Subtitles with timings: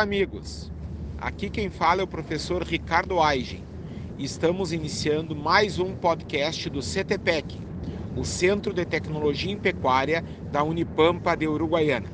[0.00, 0.72] Amigos.
[1.18, 3.62] Aqui quem fala é o professor Ricardo Aigen.
[4.18, 7.60] Estamos iniciando mais um podcast do CTPEC,
[8.16, 12.06] o Centro de Tecnologia em Pecuária da Unipampa de Uruguaiana.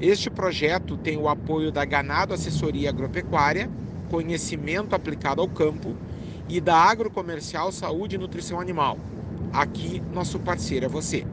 [0.00, 3.68] Este projeto tem o apoio da Ganado Assessoria Agropecuária,
[4.08, 5.94] conhecimento aplicado ao campo,
[6.48, 8.96] e da Agrocomercial Saúde e Nutrição Animal.
[9.52, 11.26] Aqui, nosso parceiro é você.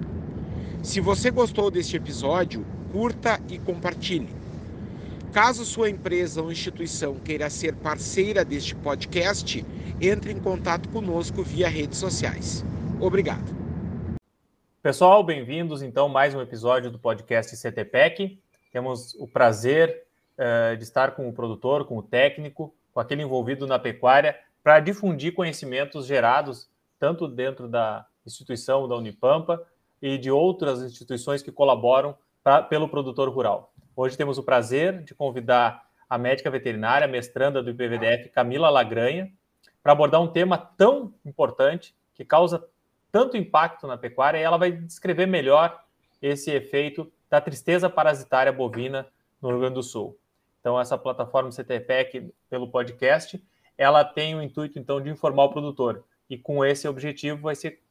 [0.83, 4.38] Se você gostou deste episódio, curta e compartilhe.
[5.31, 9.63] Caso sua empresa ou instituição queira ser parceira deste podcast,
[10.02, 12.65] entre em contato conosco via redes sociais.
[12.99, 13.55] Obrigado.
[14.81, 18.39] Pessoal, bem-vindos então mais um episódio do podcast CTPEC.
[18.71, 20.03] Temos o prazer
[20.35, 24.80] uh, de estar com o produtor, com o técnico, com aquele envolvido na pecuária, para
[24.80, 26.67] difundir conhecimentos gerados
[27.00, 29.63] tanto dentro da instituição da Unipampa
[30.02, 33.72] e de outras instituições que colaboram pra, pelo produtor rural.
[34.02, 39.30] Hoje temos o prazer de convidar a médica veterinária, mestranda do IPVDF, Camila Lagranha,
[39.83, 42.66] para abordar um tema tão importante que causa
[43.11, 45.83] tanto impacto na pecuária e ela vai descrever melhor
[46.22, 49.06] esse efeito da tristeza parasitária bovina
[49.41, 50.17] no Rio Grande do Sul.
[50.61, 53.45] Então, essa plataforma CTPEC, pelo podcast,
[53.78, 56.06] ela tem o intuito, então, de informar o produtor.
[56.30, 57.81] E com esse objetivo, vai ser,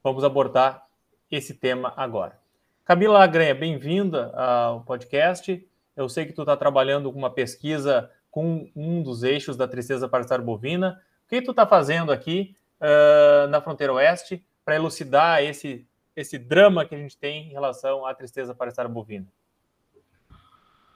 [0.00, 0.86] vamos abordar
[1.28, 2.45] esse tema agora.
[2.86, 5.68] Camila Lagranha, bem-vinda ao podcast.
[5.96, 10.08] Eu sei que tu está trabalhando com uma pesquisa com um dos eixos da tristeza
[10.08, 11.02] parasitária bovina.
[11.24, 16.86] O que tu está fazendo aqui uh, na fronteira oeste para elucidar esse, esse drama
[16.86, 19.26] que a gente tem em relação à tristeza parasitária bovina?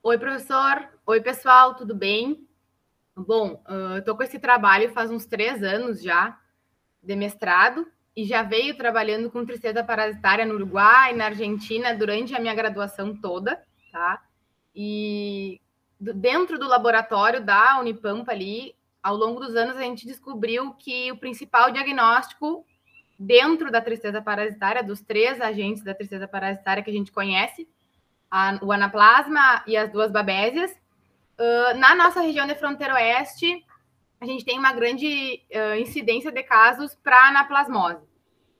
[0.00, 0.88] Oi, professor.
[1.04, 2.46] Oi, pessoal, tudo bem?
[3.16, 6.38] Bom, uh, eu estou com esse trabalho faz uns três anos já,
[7.02, 7.84] de mestrado,
[8.16, 13.14] e já veio trabalhando com tristeza parasitária no Uruguai, na Argentina, durante a minha graduação
[13.14, 13.62] toda,
[13.92, 14.22] tá?
[14.74, 15.60] E
[15.98, 21.16] dentro do laboratório da Unipampa ali, ao longo dos anos, a gente descobriu que o
[21.16, 22.64] principal diagnóstico
[23.18, 27.68] dentro da tristeza parasitária, dos três agentes da tristeza parasitária que a gente conhece,
[28.30, 33.64] a, o anaplasma e as duas babésias, uh, na nossa região de fronteira oeste,
[34.20, 38.06] a gente tem uma grande uh, incidência de casos para anaplasmose.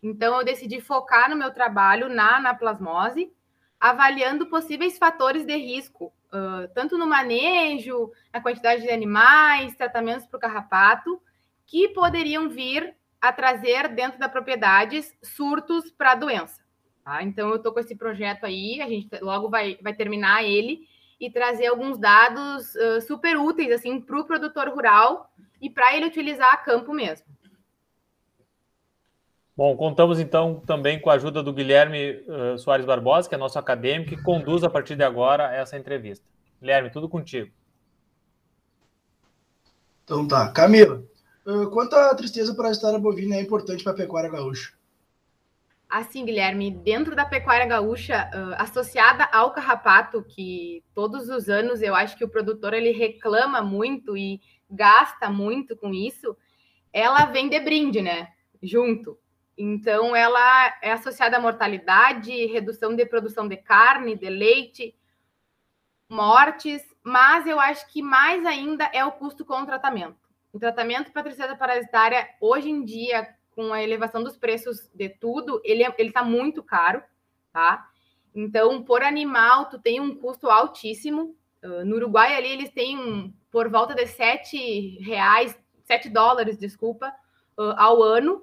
[0.03, 3.31] Então, eu decidi focar no meu trabalho na anaplasmose,
[3.79, 10.39] avaliando possíveis fatores de risco, uh, tanto no manejo, na quantidade de animais, tratamentos para
[10.39, 11.21] o carrapato,
[11.67, 16.63] que poderiam vir a trazer dentro da propriedade surtos para a doença.
[17.05, 17.23] Tá?
[17.23, 20.89] Então, eu estou com esse projeto aí, a gente logo vai, vai terminar ele
[21.21, 26.07] e trazer alguns dados uh, super úteis assim, para o produtor rural e para ele
[26.07, 27.27] utilizar a campo mesmo.
[29.57, 33.59] Bom, contamos então também com a ajuda do Guilherme uh, Soares Barbosa, que é nosso
[33.59, 36.25] acadêmico, que conduz a partir de agora essa entrevista.
[36.59, 37.51] Guilherme, tudo contigo.
[40.03, 40.51] Então tá.
[40.51, 41.05] Camila,
[41.47, 44.73] uh, quanto a tristeza parasitária bovina é importante para a pecuária gaúcha?
[45.91, 51.95] Assim, Guilherme, dentro da pecuária gaúcha, uh, associada ao carrapato, que todos os anos eu
[51.95, 54.41] acho que o produtor ele reclama muito e
[54.71, 56.37] gasta muito com isso,
[56.93, 58.33] ela vem de brinde, né?
[58.63, 59.19] Junto.
[59.57, 64.95] Então, ela é associada à mortalidade, redução de produção de carne, de leite,
[66.09, 70.17] mortes, mas eu acho que mais ainda é o custo com o tratamento.
[70.53, 75.61] O tratamento para tristeza parasitária, hoje em dia, com a elevação dos preços de tudo,
[75.65, 77.03] ele é, está muito caro,
[77.53, 77.89] tá?
[78.35, 81.37] Então, por animal, tu tem um custo altíssimo.
[81.63, 87.13] Uh, no Uruguai, ali, eles têm por volta de 7 reais, 7 dólares, desculpa,
[87.59, 88.43] uh, ao ano.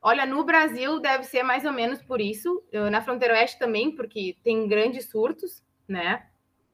[0.00, 3.94] Olha, no Brasil deve ser mais ou menos por isso, uh, na fronteira oeste também,
[3.94, 6.26] porque tem grandes surtos, né?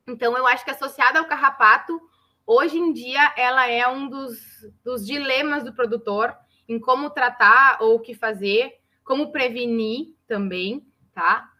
[0.06, 1.98] Então, eu acho que associada ao carrapato,
[2.46, 4.38] hoje em dia, ela é um dos,
[4.84, 6.36] dos dilemas do produtor
[6.68, 11.50] em como tratar ou o que fazer, como prevenir também, tá?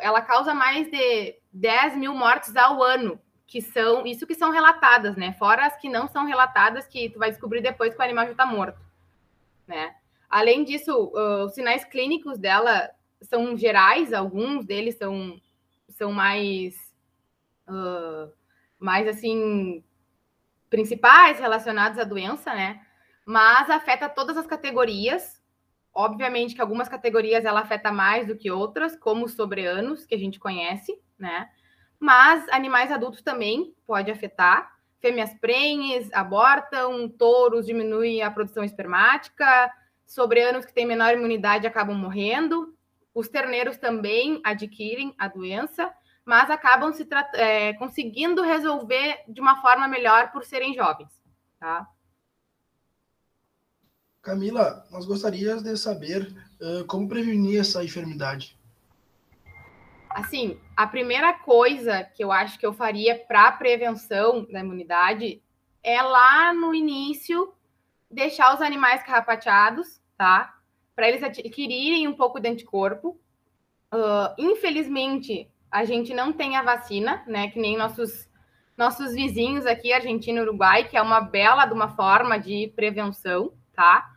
[0.00, 5.16] Ela causa mais de 10 mil mortes ao ano que são isso que são relatadas,
[5.16, 5.32] né?
[5.34, 8.32] Fora as que não são relatadas, que tu vai descobrir depois que o animal já
[8.32, 8.80] está morto,
[9.66, 9.94] né?
[10.28, 12.90] Além disso, uh, os sinais clínicos dela
[13.22, 15.40] são gerais, alguns deles são,
[15.88, 16.74] são mais,
[17.68, 18.32] uh,
[18.78, 19.84] mais assim,
[20.68, 22.84] principais relacionados à doença, né?
[23.24, 25.42] Mas afeta todas as categorias.
[25.94, 30.18] Obviamente que algumas categorias ela afeta mais do que outras, como os sobreanos, que a
[30.18, 31.48] gente conhece, né?
[31.98, 34.72] Mas animais adultos também pode afetar.
[35.00, 39.70] Fêmeas prenhes abortam, touros diminuem a produção espermática,
[40.06, 42.74] sobreanos que têm menor imunidade acabam morrendo,
[43.14, 45.92] os terneiros também adquirem a doença,
[46.24, 51.10] mas acabam se é, conseguindo resolver de uma forma melhor por serem jovens,
[51.60, 51.86] tá?
[54.22, 58.58] Camila, nós gostaríamos de saber uh, como prevenir essa enfermidade.
[60.14, 65.42] Assim, a primeira coisa que eu acho que eu faria para prevenção da imunidade
[65.82, 67.52] é lá no início
[68.08, 70.54] deixar os animais carrapateados, tá?
[70.94, 73.20] Para eles adquirirem um pouco de anticorpo.
[73.92, 77.50] Uh, infelizmente, a gente não tem a vacina, né?
[77.50, 78.32] Que nem nossos
[78.76, 83.52] nossos vizinhos aqui, Argentina e Uruguai, que é uma bela de uma forma de prevenção,
[83.72, 84.13] tá?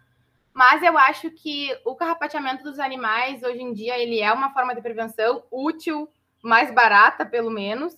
[0.57, 4.73] Mas eu acho que o carrapateamento dos animais, hoje em dia, ele é uma forma
[4.73, 6.09] de prevenção útil,
[6.41, 7.93] mais barata, pelo menos,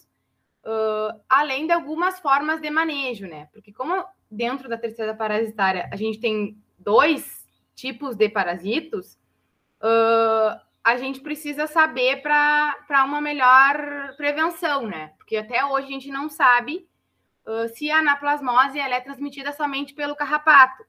[0.66, 3.48] uh, além de algumas formas de manejo, né?
[3.54, 9.18] Porque como dentro da terceira parasitária a gente tem dois tipos de parasitos,
[9.82, 15.14] uh, a gente precisa saber para uma melhor prevenção, né?
[15.18, 16.86] Porque até hoje a gente não sabe
[17.46, 20.84] uh, se a anaplasmose é transmitida somente pelo carrapato.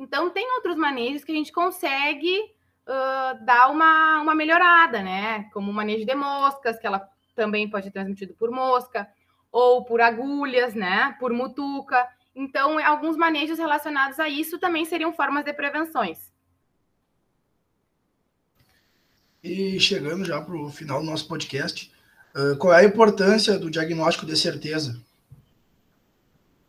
[0.00, 2.40] Então, tem outros manejos que a gente consegue
[2.88, 5.44] uh, dar uma, uma melhorada, né?
[5.52, 9.06] Como o manejo de moscas, que ela também pode ser transmitido por mosca,
[9.52, 11.14] ou por agulhas, né?
[11.20, 12.08] Por mutuca.
[12.34, 16.32] Então, alguns manejos relacionados a isso também seriam formas de prevenções.
[19.44, 21.92] E chegando já para o final do nosso podcast,
[22.34, 24.98] uh, qual é a importância do diagnóstico de certeza?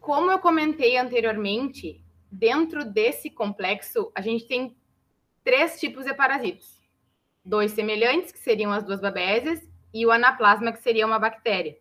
[0.01, 2.00] Como eu comentei anteriormente,
[2.31, 4.75] dentro desse complexo, a gente tem
[5.44, 6.80] três tipos de parasitos.
[7.44, 11.78] Dois semelhantes, que seriam as duas babésias, e o anaplasma, que seria uma bactéria.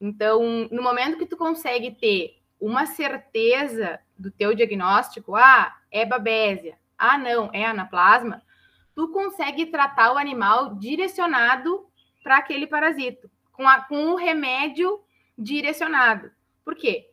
[0.00, 6.78] Então, no momento que tu consegue ter uma certeza do teu diagnóstico, ah, é babésia,
[6.96, 8.42] ah, não, é anaplasma,
[8.94, 11.86] tu consegue tratar o animal direcionado
[12.22, 15.00] para aquele parasito, com, a, com o remédio
[15.36, 16.30] direcionado.
[16.64, 17.11] Por quê?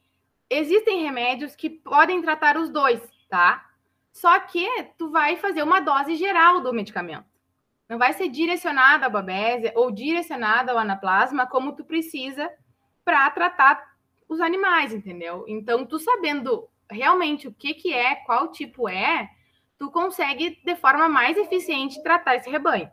[0.49, 3.65] Existem remédios que podem tratar os dois, tá?
[4.11, 4.67] Só que
[4.97, 7.25] tu vai fazer uma dose geral do medicamento.
[7.87, 12.49] Não vai ser direcionada à babésia ou direcionada ao anaplasma como tu precisa
[13.03, 13.83] para tratar
[14.27, 15.45] os animais, entendeu?
[15.47, 19.29] Então, tu sabendo realmente o que que é, qual tipo é,
[19.77, 22.91] tu consegue de forma mais eficiente tratar esse rebanho.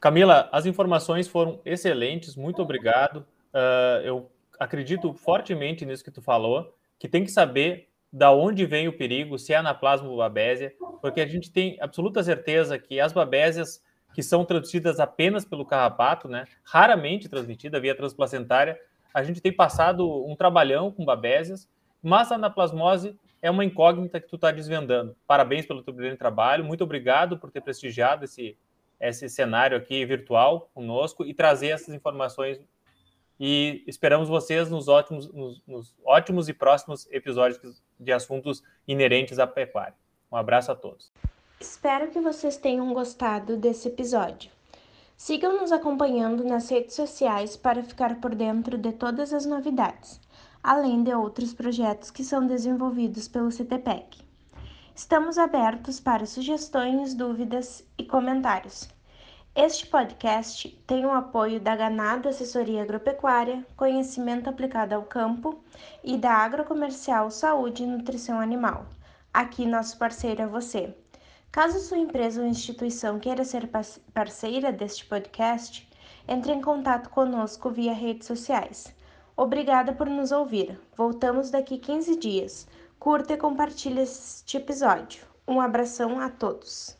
[0.00, 3.26] Camila, as informações foram excelentes, muito obrigado.
[3.52, 8.86] Uh, eu acredito fortemente nisso que tu falou que tem que saber da onde vem
[8.86, 13.12] o perigo, se é anaplasma ou babésia, porque a gente tem absoluta certeza que as
[13.12, 13.82] babésias
[14.14, 18.78] que são transmitidas apenas pelo carrapato, né, raramente transmitida via transplacentária,
[19.12, 21.68] a gente tem passado um trabalhão com babésias,
[22.00, 25.16] mas a anaplasmose é uma incógnita que tu está desvendando.
[25.26, 28.56] Parabéns pelo teu brilhante trabalho, muito obrigado por ter prestigiado esse,
[29.00, 32.60] esse cenário aqui virtual conosco e trazer essas informações
[33.44, 39.48] e esperamos vocês nos ótimos, nos, nos ótimos e próximos episódios de assuntos inerentes à
[39.48, 39.96] pecuária.
[40.30, 41.10] Um abraço a todos.
[41.58, 44.48] Espero que vocês tenham gostado desse episódio.
[45.16, 50.20] Sigam nos acompanhando nas redes sociais para ficar por dentro de todas as novidades,
[50.62, 54.20] além de outros projetos que são desenvolvidos pelo CTPEC.
[54.94, 58.88] Estamos abertos para sugestões, dúvidas e comentários.
[59.54, 65.62] Este podcast tem o apoio da Ganado Assessoria Agropecuária, Conhecimento Aplicado ao Campo
[66.02, 68.86] e da Agrocomercial Saúde e Nutrição Animal.
[69.32, 70.96] Aqui nosso parceiro é você.
[71.50, 73.68] Caso sua empresa ou instituição queira ser
[74.14, 75.86] parceira deste podcast,
[76.26, 78.96] entre em contato conosco via redes sociais.
[79.36, 80.80] Obrigada por nos ouvir.
[80.96, 82.66] Voltamos daqui 15 dias.
[82.98, 85.26] Curta e compartilhe este episódio.
[85.46, 86.96] Um abração a todos.